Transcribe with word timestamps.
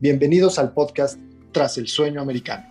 Bienvenidos 0.00 0.60
al 0.60 0.74
podcast 0.74 1.18
Tras 1.50 1.76
el 1.76 1.88
Sueño 1.88 2.20
Americano. 2.20 2.64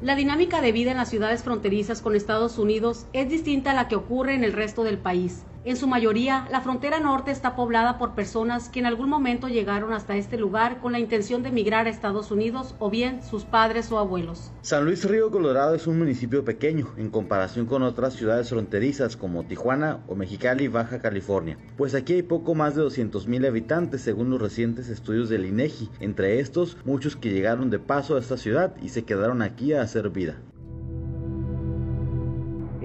La 0.00 0.16
dinámica 0.16 0.60
de 0.60 0.72
vida 0.72 0.90
en 0.90 0.96
las 0.96 1.10
ciudades 1.10 1.44
fronterizas 1.44 2.02
con 2.02 2.16
Estados 2.16 2.58
Unidos 2.58 3.06
es 3.12 3.28
distinta 3.28 3.70
a 3.70 3.74
la 3.74 3.86
que 3.86 3.94
ocurre 3.94 4.34
en 4.34 4.42
el 4.42 4.52
resto 4.52 4.82
del 4.82 4.98
país. 4.98 5.44
En 5.64 5.76
su 5.76 5.86
mayoría, 5.86 6.48
la 6.50 6.60
frontera 6.60 6.98
norte 6.98 7.30
está 7.30 7.54
poblada 7.54 7.96
por 7.96 8.16
personas 8.16 8.68
que 8.68 8.80
en 8.80 8.86
algún 8.86 9.08
momento 9.08 9.46
llegaron 9.46 9.92
hasta 9.92 10.16
este 10.16 10.36
lugar 10.36 10.80
con 10.80 10.90
la 10.90 10.98
intención 10.98 11.44
de 11.44 11.50
emigrar 11.50 11.86
a 11.86 11.90
Estados 11.90 12.32
Unidos 12.32 12.74
o 12.80 12.90
bien 12.90 13.22
sus 13.22 13.44
padres 13.44 13.92
o 13.92 14.00
abuelos. 14.00 14.50
San 14.62 14.84
Luis 14.84 15.04
Río 15.04 15.30
Colorado 15.30 15.76
es 15.76 15.86
un 15.86 15.98
municipio 15.98 16.44
pequeño 16.44 16.88
en 16.96 17.10
comparación 17.10 17.66
con 17.66 17.84
otras 17.84 18.14
ciudades 18.14 18.48
fronterizas 18.48 19.16
como 19.16 19.44
Tijuana 19.44 20.00
o 20.08 20.16
Mexicali, 20.16 20.66
Baja 20.66 20.98
California, 20.98 21.56
pues 21.76 21.94
aquí 21.94 22.14
hay 22.14 22.22
poco 22.24 22.56
más 22.56 22.74
de 22.74 22.82
200.000 22.82 23.46
habitantes 23.46 24.00
según 24.00 24.30
los 24.30 24.42
recientes 24.42 24.88
estudios 24.88 25.28
del 25.28 25.46
INEGI, 25.46 25.90
entre 26.00 26.40
estos 26.40 26.76
muchos 26.84 27.14
que 27.14 27.30
llegaron 27.30 27.70
de 27.70 27.78
paso 27.78 28.16
a 28.16 28.18
esta 28.18 28.36
ciudad 28.36 28.74
y 28.82 28.88
se 28.88 29.04
quedaron 29.04 29.42
aquí 29.42 29.74
a 29.74 29.82
hacer 29.82 30.10
vida. 30.10 30.40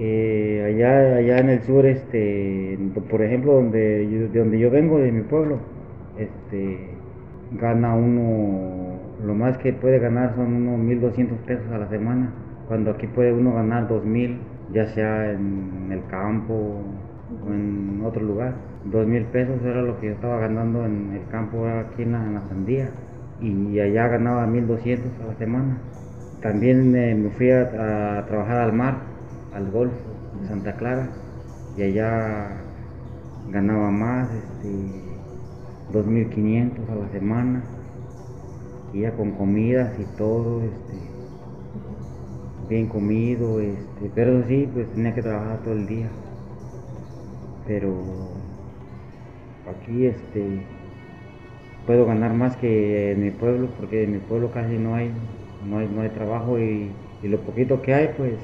Eh, 0.00 0.62
allá, 0.64 1.16
allá 1.16 1.38
en 1.38 1.48
el 1.50 1.62
sur, 1.62 1.84
este, 1.84 2.78
por 3.10 3.20
ejemplo, 3.20 3.54
donde 3.54 4.08
yo, 4.08 4.28
de 4.28 4.38
donde 4.38 4.58
yo 4.60 4.70
vengo, 4.70 4.98
de 4.98 5.10
mi 5.10 5.22
pueblo, 5.22 5.58
este, 6.16 6.90
gana 7.60 7.96
uno, 7.96 8.96
lo 9.24 9.34
más 9.34 9.58
que 9.58 9.72
puede 9.72 9.98
ganar 9.98 10.36
son 10.36 10.54
unos 10.54 10.78
1.200 10.78 11.36
pesos 11.38 11.66
a 11.72 11.78
la 11.78 11.88
semana, 11.88 12.30
cuando 12.68 12.92
aquí 12.92 13.08
puede 13.08 13.32
uno 13.32 13.54
ganar 13.54 13.88
2.000, 13.88 14.38
ya 14.72 14.86
sea 14.86 15.32
en 15.32 15.88
el 15.90 16.06
campo 16.06 16.54
o 17.44 17.52
en 17.52 18.00
otro 18.04 18.22
lugar. 18.22 18.54
2.000 18.92 19.24
pesos 19.32 19.60
era 19.64 19.82
lo 19.82 19.98
que 19.98 20.06
yo 20.06 20.12
estaba 20.12 20.38
ganando 20.38 20.86
en 20.86 21.12
el 21.12 21.26
campo 21.28 21.66
aquí 21.66 22.02
en 22.02 22.12
la, 22.12 22.42
Sandía 22.48 22.90
y 23.40 23.80
allá 23.80 24.06
ganaba 24.06 24.46
1.200 24.46 25.00
a 25.24 25.26
la 25.26 25.34
semana. 25.38 25.78
También 26.40 26.94
eh, 26.94 27.16
me 27.16 27.30
fui 27.30 27.50
a 27.50 28.24
trabajar 28.28 28.58
al 28.58 28.72
mar 28.72 29.17
al 29.54 29.70
golf 29.70 29.92
de 30.40 30.48
Santa 30.48 30.76
Clara 30.76 31.08
y 31.76 31.82
allá 31.82 32.48
ganaba 33.50 33.90
más, 33.90 34.28
este, 34.32 34.68
2.500 35.92 36.88
a 36.90 36.94
la 36.94 37.08
semana, 37.08 37.62
y 38.92 39.00
ya 39.00 39.12
con 39.12 39.32
comidas 39.32 39.92
y 39.98 40.04
todo, 40.16 40.62
este, 40.62 40.94
bien 42.68 42.88
comido, 42.88 43.60
este, 43.60 44.10
pero 44.14 44.42
sí, 44.46 44.68
pues 44.72 44.88
tenía 44.94 45.14
que 45.14 45.22
trabajar 45.22 45.58
todo 45.62 45.74
el 45.74 45.86
día. 45.86 46.08
Pero 47.66 47.94
aquí 49.70 50.06
este 50.06 50.66
puedo 51.86 52.06
ganar 52.06 52.34
más 52.34 52.56
que 52.56 53.12
en 53.12 53.22
mi 53.22 53.30
pueblo, 53.30 53.68
porque 53.78 54.04
en 54.04 54.12
mi 54.12 54.18
pueblo 54.18 54.50
casi 54.50 54.76
no 54.78 54.94
hay, 54.94 55.10
no 55.68 55.78
hay, 55.78 55.88
no 55.88 56.02
hay 56.02 56.10
trabajo 56.10 56.58
y, 56.58 56.90
y 57.22 57.28
lo 57.28 57.38
poquito 57.40 57.80
que 57.80 57.94
hay, 57.94 58.10
pues 58.16 58.34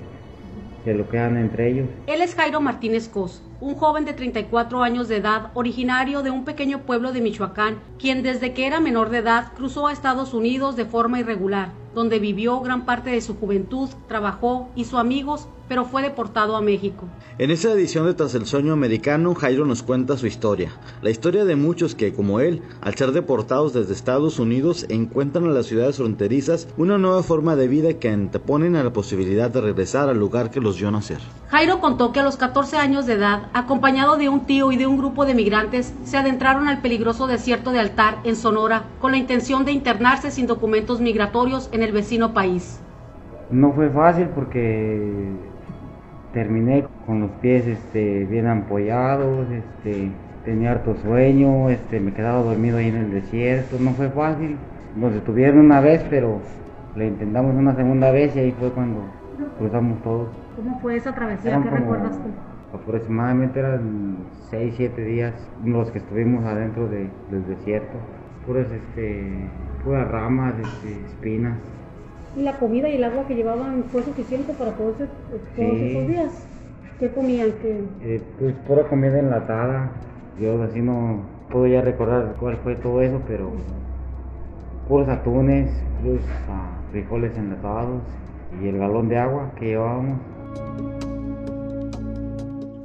se 0.84 0.94
lo 0.94 1.08
quedan 1.08 1.36
entre 1.36 1.70
ellos. 1.70 1.88
Él 2.06 2.22
es 2.22 2.34
Jairo 2.34 2.60
Martínez 2.60 3.08
Cos, 3.08 3.42
un 3.64 3.76
joven 3.76 4.04
de 4.04 4.12
34 4.12 4.82
años 4.82 5.08
de 5.08 5.16
edad, 5.16 5.50
originario 5.54 6.22
de 6.22 6.30
un 6.30 6.44
pequeño 6.44 6.80
pueblo 6.80 7.12
de 7.12 7.22
Michoacán, 7.22 7.78
quien 7.98 8.22
desde 8.22 8.52
que 8.52 8.66
era 8.66 8.78
menor 8.78 9.08
de 9.08 9.18
edad 9.18 9.54
cruzó 9.56 9.86
a 9.86 9.92
Estados 9.92 10.34
Unidos 10.34 10.76
de 10.76 10.84
forma 10.84 11.20
irregular, 11.20 11.72
donde 11.94 12.18
vivió 12.18 12.60
gran 12.60 12.84
parte 12.84 13.08
de 13.08 13.22
su 13.22 13.36
juventud, 13.36 13.88
trabajó, 14.06 14.68
hizo 14.76 14.98
amigos 14.98 15.48
pero 15.68 15.84
fue 15.84 16.02
deportado 16.02 16.56
a 16.56 16.60
México. 16.60 17.06
En 17.38 17.50
esta 17.50 17.72
edición 17.72 18.06
de 18.06 18.14
Tras 18.14 18.34
el 18.34 18.46
Sueño 18.46 18.72
Americano, 18.72 19.34
Jairo 19.34 19.64
nos 19.64 19.82
cuenta 19.82 20.16
su 20.16 20.26
historia, 20.26 20.72
la 21.02 21.10
historia 21.10 21.44
de 21.44 21.56
muchos 21.56 21.94
que, 21.94 22.12
como 22.12 22.40
él, 22.40 22.62
al 22.80 22.94
ser 22.94 23.12
deportados 23.12 23.72
desde 23.72 23.92
Estados 23.92 24.38
Unidos, 24.38 24.86
encuentran 24.88 25.44
en 25.44 25.54
las 25.54 25.66
ciudades 25.66 25.96
fronterizas 25.96 26.68
una 26.77 26.98
nueva 26.98 27.22
forma 27.22 27.56
de 27.56 27.68
vida 27.68 27.94
que 27.94 28.08
anteponen 28.08 28.77
a 28.77 28.84
la 28.84 28.92
posibilidad 28.92 29.50
de 29.50 29.60
regresar 29.60 30.08
al 30.08 30.18
lugar 30.18 30.50
que 30.50 30.60
los 30.60 30.78
vio 30.78 30.90
nacer. 30.90 31.18
Jairo 31.48 31.80
contó 31.80 32.12
que 32.12 32.20
a 32.20 32.24
los 32.24 32.36
14 32.36 32.77
años 32.77 33.06
de 33.06 33.14
edad, 33.14 33.48
acompañado 33.54 34.16
de 34.16 34.28
un 34.28 34.40
tío 34.40 34.72
y 34.72 34.76
de 34.76 34.88
un 34.88 34.98
grupo 34.98 35.24
de 35.24 35.34
migrantes, 35.34 35.94
se 36.02 36.16
adentraron 36.18 36.66
al 36.66 36.78
peligroso 36.78 37.28
desierto 37.28 37.70
de 37.70 37.78
Altar, 37.78 38.16
en 38.24 38.34
Sonora, 38.34 38.82
con 39.00 39.12
la 39.12 39.16
intención 39.16 39.64
de 39.64 39.70
internarse 39.70 40.32
sin 40.32 40.48
documentos 40.48 41.00
migratorios 41.00 41.70
en 41.72 41.82
el 41.84 41.92
vecino 41.92 42.34
país. 42.34 42.80
No 43.50 43.72
fue 43.72 43.90
fácil 43.90 44.26
porque 44.34 45.30
terminé 46.32 46.84
con 47.06 47.20
los 47.20 47.30
pies 47.40 47.64
este, 47.68 48.24
bien 48.24 48.48
ampollados, 48.48 49.46
este, 49.48 50.10
tenía 50.44 50.72
harto 50.72 50.96
sueño, 51.04 51.70
este, 51.70 52.00
me 52.00 52.12
quedaba 52.12 52.42
dormido 52.42 52.78
ahí 52.78 52.88
en 52.88 52.96
el 52.96 53.10
desierto, 53.12 53.76
no 53.78 53.92
fue 53.92 54.10
fácil. 54.10 54.56
Nos 54.96 55.14
detuvieron 55.14 55.60
una 55.60 55.80
vez, 55.80 56.04
pero 56.10 56.40
le 56.96 57.06
intentamos 57.06 57.54
una 57.54 57.76
segunda 57.76 58.10
vez 58.10 58.34
y 58.34 58.40
ahí 58.40 58.54
fue 58.58 58.70
cuando 58.70 59.00
cruzamos 59.58 60.02
todos. 60.02 60.28
¿Cómo 60.56 60.80
fue 60.80 60.96
esa 60.96 61.14
travesía? 61.14 61.62
¿Qué 61.62 61.70
recuerdas 61.70 62.16
tú? 62.16 62.53
Aproximadamente 62.74 63.61
eran 63.61 64.17
6, 64.51 64.74
7 64.77 65.05
días 65.05 65.35
los 65.64 65.90
que 65.90 65.98
estuvimos 65.98 66.45
adentro 66.45 66.89
del 66.89 67.11
desierto. 67.46 67.96
Puras, 68.46 68.67
este, 68.70 69.48
puras 69.85 70.11
ramas, 70.11 70.55
este, 70.58 71.07
espinas. 71.07 71.58
¿Y 72.36 72.42
la 72.42 72.58
comida 72.58 72.89
y 72.89 72.96
el 72.96 73.05
agua 73.05 73.27
que 73.29 73.36
llevaban 73.36 73.84
fue 73.84 74.02
suficiente 74.02 74.52
para 74.55 74.73
todos, 74.73 74.96
todos 74.96 75.08
esos 75.57 76.08
días? 76.08 76.46
¿Qué 76.98 77.08
comían? 77.11 77.52
Eh, 78.02 78.20
pues 78.39 78.55
pura 78.67 78.83
comida 78.89 79.18
enlatada. 79.18 79.92
Yo 80.40 80.61
así 80.63 80.80
no 80.80 81.23
puedo 81.51 81.67
ya 81.67 81.80
recordar 81.80 82.34
cuál 82.40 82.57
fue 82.58 82.74
todo 82.77 83.01
eso, 83.02 83.20
pero 83.29 83.52
puros 84.89 85.08
atunes, 85.08 85.70
puros 86.02 86.23
ah, 86.48 86.70
frijoles 86.90 87.36
enlatados 87.39 88.02
y 88.61 88.68
el 88.68 88.79
galón 88.79 89.08
de 89.08 89.18
agua 89.18 89.52
que 89.57 89.67
llevábamos. 89.67 90.18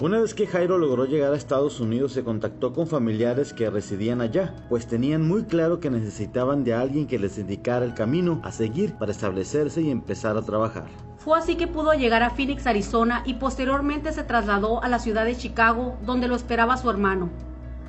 Una 0.02 0.22
vez 0.22 0.34
que 0.34 0.48
Jairo 0.48 0.78
logró 0.78 1.04
llegar 1.04 1.34
a 1.34 1.36
Estados 1.36 1.82
Unidos 1.82 2.14
se 2.14 2.24
contactó 2.24 2.72
con 2.72 2.88
familiares 2.88 3.54
que 3.54 3.70
residían 3.70 4.22
allá, 4.22 4.56
pues 4.70 4.88
tenían 4.88 5.28
muy 5.28 5.44
claro 5.44 5.82
que 5.82 5.90
necesitaban 5.90 6.64
de 6.64 6.74
alguien 6.74 7.06
que 7.06 7.20
les 7.20 7.38
indicara 7.38 7.84
el 7.84 7.94
camino 7.94 8.40
a 8.46 8.54
seguir 8.54 8.94
para 8.94 9.12
establecerse 9.12 9.82
y 9.82 9.92
empezar 9.92 10.38
a 10.38 10.42
trabajar. 10.42 10.86
Fue 11.18 11.38
así 11.38 11.58
que 11.58 11.68
pudo 11.68 11.92
llegar 11.96 12.24
a 12.24 12.30
Phoenix, 12.30 12.66
Arizona 12.66 13.24
y 13.26 13.34
posteriormente 13.34 14.14
se 14.14 14.24
trasladó 14.24 14.82
a 14.82 14.88
la 14.88 15.00
ciudad 15.00 15.26
de 15.26 15.36
Chicago 15.36 15.98
donde 16.06 16.30
lo 16.30 16.36
esperaba 16.38 16.78
su 16.78 16.90
hermano. 16.90 17.30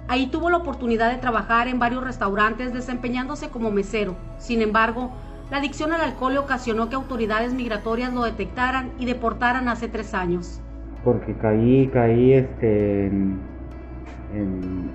Ahí 0.09 0.27
tuvo 0.27 0.50
la 0.50 0.56
oportunidad 0.56 1.12
de 1.12 1.19
trabajar 1.19 1.69
en 1.69 1.78
varios 1.78 2.03
restaurantes 2.03 2.72
desempeñándose 2.72 3.50
como 3.50 3.71
mesero. 3.71 4.16
Sin 4.37 4.62
embargo, 4.62 5.12
la 5.48 5.59
adicción 5.59 5.92
al 5.92 6.00
alcohol 6.00 6.32
le 6.32 6.41
ocasionó 6.41 6.88
que 6.88 6.97
autoridades 6.97 7.54
migratorias 7.54 8.12
lo 8.12 8.25
detectaran 8.25 8.91
y 8.98 9.04
deportaran 9.04 9.69
hace 9.69 9.87
tres 9.87 10.12
años 10.12 10.60
porque 11.05 11.34
caí, 11.34 11.88
caí 11.93 12.33
este, 12.34 13.06
en, 13.06 13.41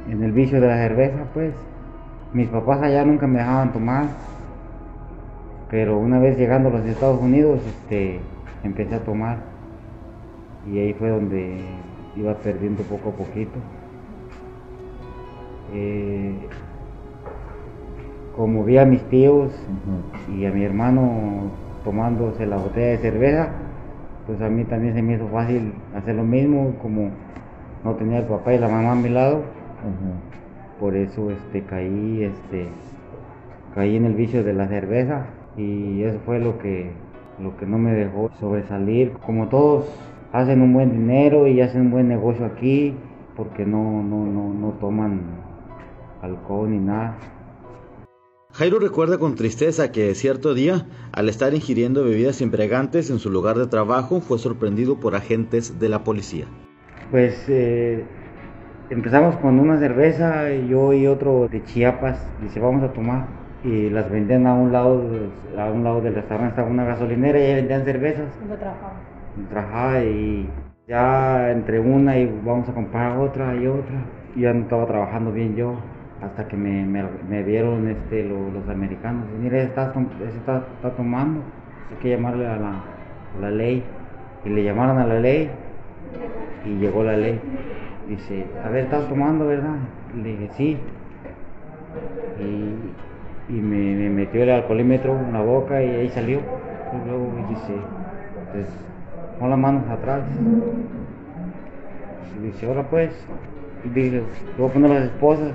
el 0.10 0.32
vicio 0.32 0.62
de 0.62 0.68
la 0.68 0.78
cerveza, 0.78 1.26
pues. 1.34 1.54
Mis 2.34 2.50
papás 2.50 2.82
allá 2.82 3.06
nunca 3.06 3.28
me 3.28 3.40
dejaban 3.40 3.72
tomar, 3.72 4.06
pero 5.70 5.98
una 5.98 6.20
vez 6.20 6.38
llegando 6.38 6.68
a 6.68 6.74
los 6.74 6.86
Estados 6.86 7.22
Unidos, 7.22 7.62
este, 7.66 8.20
empecé 8.64 8.96
a 8.96 9.04
tomar 9.04 9.38
y 10.70 10.80
ahí 10.80 10.94
fue 10.94 11.10
donde 11.10 11.60
iba 12.16 12.34
perdiendo 12.36 12.84
poco 12.84 13.10
a 13.10 13.12
poquito. 13.14 13.58
Eh, 15.74 16.36
como 18.36 18.64
vi 18.66 18.78
a 18.78 18.86
mis 18.86 19.02
tíos 19.04 19.52
y 20.36 20.46
a 20.46 20.52
mi 20.52 20.64
hermano 20.64 21.52
tomándose 21.84 22.46
la 22.46 22.58
botella 22.58 22.88
de 22.88 22.98
cerveza, 22.98 23.50
pues 24.25 24.41
a 24.41 24.50
mí 24.50 24.63
también 24.66 24.94
se 24.94 25.02
me 25.02 25.13
hizo 25.16 25.28
fácil 25.28 25.74
hacer 25.96 26.16
lo 26.16 26.24
mismo, 26.24 26.75
como 26.81 27.12
no 27.84 27.96
tenía 27.96 28.20
el 28.20 28.26
papá 28.26 28.53
y 28.53 28.59
la 28.59 28.67
mamá 28.67 28.94
a 28.94 28.96
mi 28.96 29.09
lado, 29.09 29.44
por 30.79 30.96
eso 30.96 31.29
este 31.32 31.61
caí, 31.64 32.23
este 32.23 32.67
caí 33.73 33.96
en 33.96 34.05
el 34.05 34.14
vicio 34.14 34.44
de 34.44 34.53
la 34.53 34.67
cerveza 34.67 35.28
y 35.58 36.03
eso 36.03 36.20
fue 36.26 36.40
lo 36.40 36.58
que 36.58 36.91
lo 37.40 37.58
que 37.58 37.66
no 37.66 37.78
me 37.78 37.91
dejó 37.94 38.29
sobresalir. 38.40 39.14
Como 39.26 39.47
todos 39.47 39.85
hacen 40.32 40.61
un 40.61 40.73
buen 40.73 40.91
dinero 40.91 41.47
y 41.47 41.61
hacen 41.61 41.82
un 41.82 41.91
buen 41.91 42.08
negocio 42.08 42.46
aquí, 42.46 42.96
porque 43.35 43.66
no, 43.66 44.03
no, 44.03 44.26
no, 44.26 44.53
no 44.53 44.70
toman 44.79 45.22
alcohol 46.22 46.72
ni 46.72 46.79
nada. 46.79 47.16
Jairo 48.57 48.79
recuerda 48.79 49.17
con 49.17 49.35
tristeza 49.35 49.91
que 49.91 50.16
cierto 50.16 50.53
día, 50.53 50.85
al 51.11 51.28
estar 51.28 51.53
ingiriendo 51.53 52.05
bebidas 52.05 52.40
embriagantes 52.40 53.09
en 53.09 53.19
su 53.19 53.29
lugar 53.29 53.57
de 53.57 53.67
trabajo, 53.67 54.22
fue 54.22 54.40
sorprendido 54.40 54.97
por 54.97 55.13
agentes 55.13 55.78
de 55.78 55.90
la 55.90 56.05
policía. 56.05 56.46
Pues 57.11 57.49
eh, 57.49 58.05
empezamos 58.90 59.35
con 59.40 59.59
una 59.59 59.78
cerveza, 59.78 60.53
yo 60.53 60.93
y 60.93 61.05
otro 61.05 61.49
de 61.49 61.66
Chiapas, 61.66 62.17
dice 62.41 62.61
vamos 62.61 62.81
a 62.84 62.93
tomar 62.93 63.28
y 63.66 63.90
las 63.90 64.09
vendían 64.09 64.47
a 64.47 64.53
un 64.53 64.72
lado, 64.72 65.03
a 65.57 65.66
un 65.66 65.84
lado 65.84 65.99
del 65.99 66.16
restaurante 66.16 66.52
estaba 66.52 66.69
una 66.69 66.85
gasolinera 66.85 67.37
y 67.37 67.55
vendían 67.55 67.84
cervezas. 67.84 68.28
¿Dónde 68.40 68.55
trabajaba? 68.55 68.93
Trabajaba 69.49 70.02
y 70.02 70.49
Ya 70.87 71.52
entre 71.52 71.81
una 71.81 72.17
y 72.17 72.25
vamos 72.46 72.69
a 72.69 72.73
comprar 72.73 73.17
otra 73.17 73.53
y 73.53 73.67
otra. 73.67 74.05
Ya 74.37 74.53
no 74.53 74.61
estaba 74.61 74.85
trabajando 74.85 75.34
bien 75.34 75.57
yo 75.57 75.75
hasta 76.22 76.47
que 76.47 76.56
me, 76.56 76.85
me, 76.85 77.44
vieron 77.44 77.88
este, 77.88 78.23
los 78.23 78.67
americanos. 78.70 79.26
Mire, 79.40 79.64
está, 79.64 79.94
está, 80.38 80.90
tomando, 80.96 81.41
hay 81.91 81.97
que 82.02 82.09
llamarle 82.09 82.47
a 82.47 82.56
la, 82.58 82.73
la 83.41 83.52
ley. 83.52 83.84
Y 84.46 84.50
le 84.50 84.64
llamaron 84.64 85.00
a 85.00 85.06
la 85.06 85.20
ley 85.20 85.50
y 86.66 86.78
llegó 86.78 87.03
la 87.03 87.17
ley. 87.17 87.40
Dice, 88.08 88.46
a 88.64 88.70
ver, 88.70 88.85
estás 88.85 89.08
tomando, 89.09 89.47
¿verdad? 89.47 89.76
Le 90.16 90.29
dije, 90.29 90.50
sí. 90.53 90.78
Y, 92.40 93.53
y 93.53 93.62
me, 93.62 94.09
metió 94.09 94.44
el 94.44 94.52
alcoholímetro 94.52 95.17
en 95.20 95.34
la 95.34 95.41
boca 95.41 95.82
y 95.84 95.90
ahí 95.90 96.09
salió. 96.09 96.40
Y 96.40 97.08
luego 97.08 97.32
dice, 97.50 97.73
pues, 98.52 98.67
pon 99.40 99.50
las 99.50 99.59
manos 99.59 99.90
atrás. 99.90 100.23
Y 102.38 102.46
dice, 102.46 102.67
ahora 102.67 102.84
pues. 102.84 103.12
Y 103.84 104.09
voy 104.58 104.70
a 104.70 104.73
poner 104.73 104.90
las 104.90 105.03
esposas. 105.03 105.53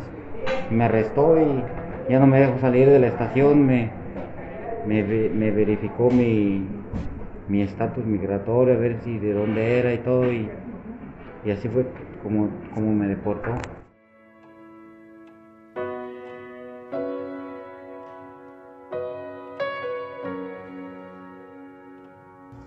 Me 0.71 0.85
arrestó 0.85 1.37
y 1.39 1.65
ya 2.11 2.19
no 2.19 2.27
me 2.27 2.41
dejó 2.41 2.59
salir 2.59 2.89
de 2.89 2.99
la 2.99 3.09
estación. 3.09 3.67
Me, 3.67 3.91
me, 4.87 5.03
verificó 5.51 6.11
mi 6.11 6.67
mi 7.49 7.63
estatus 7.63 8.05
migratorio, 8.05 8.75
a 8.75 8.77
ver 8.77 9.01
si 9.03 9.19
de 9.19 9.33
dónde 9.33 9.79
era 9.81 9.93
y 9.93 9.99
todo. 9.99 10.33
Y, 10.33 10.49
y 11.45 11.51
así 11.51 11.69
fue 11.69 11.87
como, 12.23 12.49
como 12.75 12.95
me 12.95 13.09
deportó. 13.09 13.51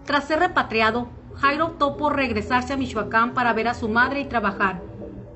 Tras 0.05 0.25
ser 0.25 0.39
repatriado, 0.39 1.07
Jairo 1.35 1.65
optó 1.65 1.97
por 1.97 2.15
regresarse 2.15 2.73
a 2.73 2.77
Michoacán 2.77 3.33
para 3.33 3.53
ver 3.53 3.69
a 3.69 3.73
su 3.73 3.87
madre 3.87 4.19
y 4.19 4.25
trabajar, 4.25 4.81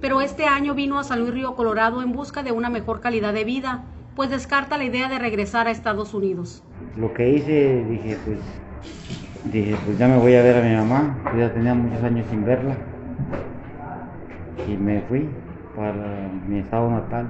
pero 0.01 0.21
este 0.21 0.45
año 0.45 0.73
vino 0.73 0.99
a 0.99 1.03
San 1.03 1.19
Luis 1.19 1.33
Río 1.33 1.55
Colorado 1.55 2.01
en 2.01 2.11
busca 2.11 2.43
de 2.43 2.51
una 2.51 2.69
mejor 2.69 3.01
calidad 3.01 3.33
de 3.33 3.43
vida, 3.43 3.83
pues 4.15 4.29
descarta 4.29 4.77
la 4.77 4.83
idea 4.83 5.09
de 5.09 5.19
regresar 5.19 5.67
a 5.67 5.71
Estados 5.71 6.13
Unidos. 6.13 6.63
Lo 6.97 7.13
que 7.13 7.29
hice, 7.29 7.85
dije, 7.89 8.17
pues 8.25 8.39
dije, 9.51 9.75
pues 9.85 9.97
ya 9.97 10.07
me 10.07 10.17
voy 10.17 10.35
a 10.35 10.41
ver 10.41 10.57
a 10.57 10.61
mi 10.61 10.75
mamá, 10.75 11.17
ya 11.37 11.53
tenía 11.53 11.73
muchos 11.73 12.03
años 12.03 12.25
sin 12.29 12.45
verla 12.45 12.75
y 14.67 14.75
me 14.75 15.01
fui 15.01 15.29
para 15.75 16.29
mi 16.47 16.59
estado 16.59 16.89
natal 16.89 17.27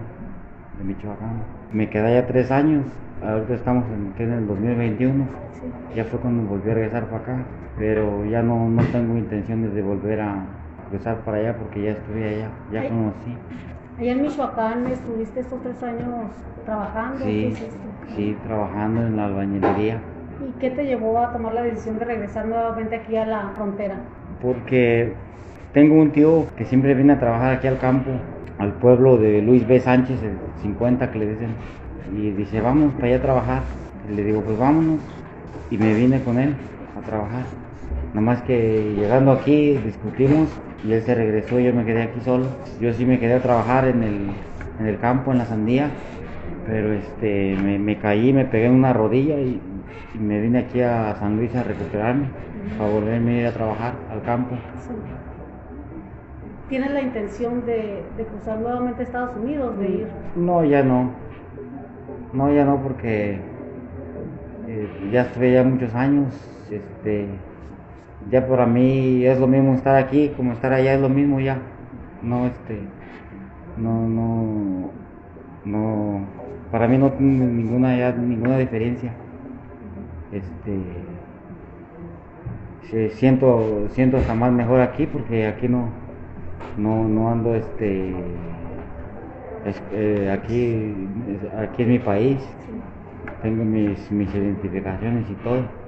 de 0.78 0.84
Michoacán. 0.84 1.44
Me 1.72 1.90
quedé 1.90 2.16
ya 2.16 2.28
tres 2.28 2.52
años, 2.52 2.86
ahorita 3.22 3.54
estamos 3.54 3.86
en, 4.18 4.32
el 4.32 4.48
2021, 4.48 5.26
ya 5.96 6.06
fue 6.06 6.20
cuando 6.20 6.44
volví 6.44 6.70
a 6.72 6.74
regresar 6.74 7.06
para 7.06 7.18
acá, 7.18 7.38
pero 7.78 8.26
ya 8.26 8.42
no, 8.42 8.70
no 8.70 8.84
tengo 8.86 9.18
intenciones 9.18 9.74
de 9.74 9.82
volver 9.82 10.22
a 10.22 10.46
regresar 10.92 11.18
para 11.18 11.38
allá 11.38 11.58
porque 11.58 11.84
ya 11.84 11.92
estuve 11.92 12.28
allá, 12.28 12.50
ya 12.72 12.90
conocí. 12.90 13.38
Allá 14.00 14.12
en 14.12 14.22
Michoacán 14.22 14.88
estuviste 14.88 15.40
estos 15.40 15.62
tres 15.62 15.82
años 15.84 16.32
trabajando. 16.66 17.26
Sí, 17.26 17.54
sí, 18.16 18.38
trabajando 18.46 19.08
en 19.08 19.18
la 19.18 19.26
albañilería. 19.26 20.00
¿Y 20.48 20.60
qué 20.60 20.70
te 20.70 20.86
llevó 20.86 21.18
a 21.20 21.32
tomar 21.32 21.54
la 21.54 21.64
decisión 21.64 21.98
de 21.98 22.06
regresar 22.06 22.46
nuevamente 22.46 22.96
aquí 22.96 23.16
a 23.18 23.26
la 23.26 23.50
frontera? 23.56 23.96
Porque 24.42 25.14
tengo 25.74 25.96
un 25.96 26.12
tío 26.12 26.46
que 26.56 26.66
siempre 26.66 26.94
viene 26.94 27.14
a 27.14 27.20
trabajar 27.20 27.54
aquí 27.56 27.68
al 27.68 27.80
campo, 27.80 28.12
al 28.60 28.74
pueblo 28.74 29.18
de 29.18 29.42
Luis 29.42 29.68
B. 29.68 29.80
Sánchez, 29.80 30.22
el 30.22 30.38
50 30.62 31.12
que 31.12 31.20
le 31.20 31.28
dicen, 31.28 31.50
y 32.16 32.32
dice, 32.32 32.62
vamos 32.62 32.94
para 32.94 33.08
allá 33.08 33.18
a 33.18 33.22
trabajar. 33.22 33.62
Y 34.10 34.16
le 34.16 34.24
digo, 34.24 34.42
pues 34.42 34.58
vámonos. 34.58 35.00
Y 35.72 35.78
me 35.78 35.94
vine 35.94 36.22
con 36.22 36.38
él 36.38 36.56
a 36.98 37.06
trabajar. 37.06 37.44
Nada 38.10 38.22
más 38.22 38.42
que 38.44 38.94
llegando 38.96 39.32
aquí 39.32 39.74
discutimos 39.74 40.50
y 40.84 40.94
él 40.94 41.02
se 41.02 41.16
regresó 41.16 41.60
y 41.60 41.66
yo 41.66 41.74
me 41.74 41.86
quedé 41.86 42.04
aquí 42.04 42.20
solo. 42.22 42.46
Yo 42.80 42.94
sí 42.94 43.06
me 43.06 43.20
quedé 43.20 43.36
a 43.36 43.42
trabajar 43.42 43.88
en 43.88 44.04
el, 44.04 44.30
en 44.80 44.86
el 44.86 45.00
campo, 45.00 45.32
en 45.32 45.40
la 45.40 45.46
sandía, 45.46 45.90
pero 46.66 46.94
este, 46.94 47.56
me, 47.56 47.80
me 47.80 47.98
caí, 47.98 48.34
me 48.34 48.46
pegué 48.46 48.68
en 48.68 48.74
una 48.74 48.94
rodilla 48.94 49.40
y, 49.40 49.62
me 50.14 50.42
vine 50.42 50.60
aquí 50.60 50.82
a 50.82 51.16
San 51.16 51.38
Luis 51.38 51.56
a 51.56 51.64
recuperarme, 51.64 52.28
para 52.78 52.90
volverme 52.90 53.38
a 53.38 53.42
ir 53.42 53.48
a 53.48 53.52
trabajar 53.52 53.94
al 54.10 54.24
campo. 54.24 54.56
¿Tienes 56.70 56.92
la 56.92 57.02
intención 57.02 57.66
de, 57.66 58.04
cruzar 58.30 58.60
nuevamente 58.60 59.02
a 59.02 59.06
Estados 59.06 59.38
Unidos, 59.38 59.78
de 59.78 59.88
ir? 59.88 60.08
No, 60.36 60.66
ya 60.66 60.84
no. 60.84 61.12
No, 62.34 62.54
ya 62.54 62.66
no, 62.66 62.82
porque 62.82 63.40
eh, 64.68 65.10
ya 65.12 65.22
estuve 65.22 65.54
ya 65.54 65.64
muchos 65.64 65.94
años. 65.96 66.34
Este, 66.70 67.28
ya 68.32 68.48
para 68.48 68.66
mí 68.66 69.26
es 69.26 69.40
lo 69.40 69.48
mismo 69.48 69.74
estar 69.74 69.96
aquí 69.96 70.32
como 70.36 70.54
estar 70.54 70.74
allá, 70.74 70.94
es 70.94 71.02
lo 71.02 71.10
mismo 71.10 71.40
ya. 71.40 71.60
No, 72.22 72.46
este, 72.48 72.80
no, 73.78 74.08
no, 74.08 74.90
no, 75.66 76.22
para 76.72 76.88
mí 76.88 76.98
no 76.98 77.12
tiene 77.12 77.46
ninguna, 77.46 77.96
ya, 77.98 78.12
ninguna 78.12 78.58
diferencia. 78.58 79.14
Este, 80.32 80.78
siento, 83.16 83.88
siento 83.92 84.20
jamás 84.26 84.52
mejor 84.52 84.82
aquí 84.82 85.06
porque 85.06 85.48
aquí 85.48 85.68
no, 85.68 85.90
no, 86.78 87.08
no 87.08 87.30
ando 87.32 87.56
este 87.56 88.14
eh, 89.92 90.32
aquí, 90.32 90.94
aquí 91.58 91.84
es 91.84 91.88
mi 91.88 92.00
país, 92.00 92.38
tengo 93.42 93.66
mis, 93.66 94.12
mis 94.12 94.34
identificaciones 94.34 95.30
y 95.30 95.34
todo. 95.36 95.87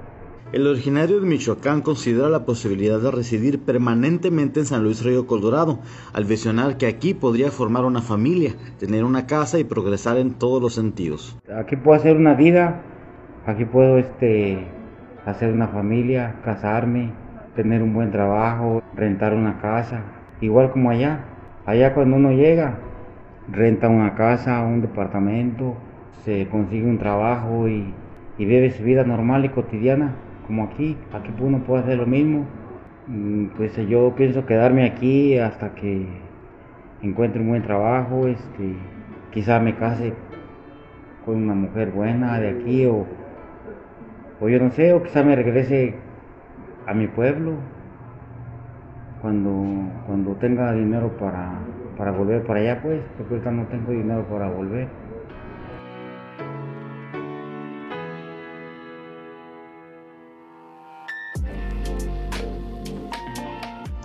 El 0.52 0.66
originario 0.66 1.20
de 1.20 1.28
Michoacán 1.28 1.80
considera 1.80 2.28
la 2.28 2.44
posibilidad 2.44 2.98
de 2.98 3.12
residir 3.12 3.60
permanentemente 3.60 4.58
en 4.58 4.66
San 4.66 4.82
Luis 4.82 5.04
Río 5.04 5.28
Colorado, 5.28 5.78
al 6.12 6.24
visionar 6.24 6.76
que 6.76 6.88
aquí 6.88 7.14
podría 7.14 7.52
formar 7.52 7.84
una 7.84 8.02
familia, 8.02 8.54
tener 8.80 9.04
una 9.04 9.28
casa 9.28 9.60
y 9.60 9.64
progresar 9.64 10.16
en 10.16 10.32
todos 10.32 10.60
los 10.60 10.74
sentidos. 10.74 11.38
Aquí 11.56 11.76
puedo 11.76 11.96
hacer 11.96 12.16
una 12.16 12.34
vida, 12.34 12.82
aquí 13.46 13.64
puedo 13.64 13.98
este, 13.98 14.66
hacer 15.24 15.52
una 15.52 15.68
familia, 15.68 16.40
casarme, 16.44 17.12
tener 17.54 17.80
un 17.80 17.94
buen 17.94 18.10
trabajo, 18.10 18.82
rentar 18.96 19.34
una 19.34 19.60
casa, 19.60 20.02
igual 20.40 20.72
como 20.72 20.90
allá. 20.90 21.26
Allá 21.64 21.94
cuando 21.94 22.16
uno 22.16 22.32
llega, 22.32 22.76
renta 23.52 23.88
una 23.88 24.16
casa, 24.16 24.62
un 24.62 24.80
departamento, 24.80 25.76
se 26.24 26.48
consigue 26.48 26.86
un 26.86 26.98
trabajo 26.98 27.68
y, 27.68 27.94
vive 28.36 28.72
su 28.72 28.82
vida 28.82 29.04
normal 29.04 29.44
y 29.44 29.50
cotidiana, 29.50 30.16
como 30.50 30.64
aquí. 30.64 30.96
Aquí 31.12 31.32
uno 31.38 31.60
puede 31.60 31.84
hacer 31.84 31.96
lo 31.96 32.06
mismo. 32.06 32.44
Mm, 33.06 33.50
pues 33.56 33.76
yo 33.88 34.12
pienso 34.16 34.46
quedarme 34.46 34.84
aquí 34.84 35.38
hasta 35.38 35.76
que 35.76 36.08
encuentre 37.02 37.40
un 37.40 37.50
buen 37.50 37.62
trabajo, 37.62 38.26
este, 38.26 38.74
quizá 39.30 39.60
me 39.60 39.76
case 39.76 40.12
con 41.24 41.36
una 41.36 41.54
mujer 41.54 41.92
buena 41.92 42.40
de 42.40 42.48
aquí 42.48 42.84
o, 42.86 43.06
o 44.40 44.48
yo 44.48 44.58
no 44.58 44.70
sé, 44.72 44.92
o 44.92 45.02
quizá 45.04 45.22
me 45.22 45.36
regrese 45.36 45.94
a 46.86 46.94
mi 46.94 47.06
pueblo 47.06 47.52
cuando, 49.22 49.52
cuando 50.06 50.34
tenga 50.34 50.72
dinero 50.72 51.16
para, 51.16 51.52
para 51.96 52.10
volver 52.10 52.42
para 52.42 52.58
allá, 52.58 52.82
pues, 52.82 53.00
porque 53.16 53.34
ahorita 53.34 53.52
no 53.52 53.66
tengo 53.66 53.92
dinero 53.92 54.24
para 54.28 54.50
volver. 54.50 54.88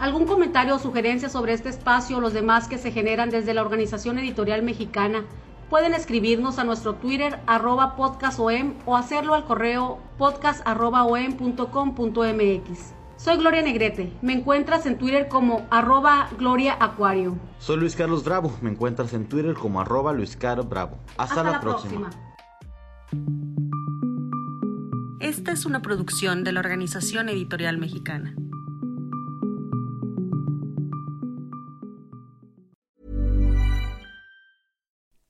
¿Algún 0.06 0.28
comentario 0.28 0.76
o 0.76 0.78
sugerencia 0.78 1.30
sobre 1.30 1.54
este 1.54 1.70
espacio 1.70 2.18
o 2.18 2.22
los 2.22 2.32
demás 2.32 2.68
que 2.68 2.78
se 2.78 2.92
generan 2.92 3.32
desde 3.32 3.56
la 3.56 3.64
Organización 3.64 4.20
Editorial 4.20 4.62
Mexicana? 4.62 5.26
Pueden 5.68 5.96
escribirnos 5.96 6.60
a 6.60 6.64
nuestro 6.64 6.94
Twitter 6.94 7.40
arroba 7.48 7.96
podcastom 7.96 8.76
o 8.86 8.98
hacerlo 8.98 9.34
al 9.34 9.46
correo 9.46 9.98
podcast.om.com.mx. 10.20 12.94
Soy 13.18 13.38
Gloria 13.38 13.64
Negrete. 13.64 14.14
Me 14.22 14.34
encuentras 14.34 14.86
en 14.86 15.00
Twitter 15.00 15.28
como 15.28 15.66
arroba 15.72 16.30
Gloria 16.38 16.78
Acuario. 16.80 17.40
Soy 17.58 17.78
Luis 17.78 17.96
Carlos 17.96 18.24
Bravo. 18.24 18.56
Me 18.62 18.70
encuentras 18.70 19.12
en 19.14 19.28
Twitter 19.28 19.56
como 19.56 19.82
arroba 19.82 20.14
Luis 20.14 20.38
Carlos 20.38 20.70
Bravo. 20.70 21.00
Hasta, 21.18 21.44
la, 21.44 21.60
próxima. 21.60 22.12
Esta 25.20 25.52
es 25.52 25.66
una 25.66 25.82
producción 25.82 26.44
de 26.44 26.52
la 26.52 26.60
Organización 26.60 27.28
Editorial 27.28 27.80
Mexicana. 27.80 28.36